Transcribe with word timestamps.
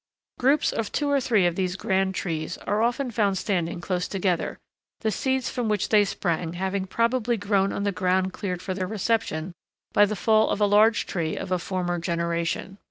Groups 0.39 0.71
of 0.73 0.91
two 0.91 1.11
or 1.11 1.21
three 1.21 1.45
of 1.45 1.55
these 1.55 1.75
grand 1.75 2.15
trees 2.15 2.57
are 2.65 2.81
often 2.81 3.11
found 3.11 3.37
standing 3.37 3.79
close 3.79 4.07
together, 4.07 4.57
the 5.01 5.11
seeds 5.11 5.51
from 5.51 5.69
which 5.69 5.89
they 5.89 6.03
sprang 6.05 6.53
having 6.53 6.87
probably 6.87 7.37
grown 7.37 7.71
on 7.71 7.83
ground 7.83 8.33
cleared 8.33 8.63
for 8.63 8.73
their 8.73 8.87
reception 8.87 9.53
by 9.93 10.05
the 10.07 10.15
fall 10.15 10.49
of 10.49 10.59
a 10.59 10.65
large 10.65 11.05
tree 11.05 11.35
of 11.37 11.51
a 11.51 11.59
former 11.59 11.99
generation. 11.99 12.79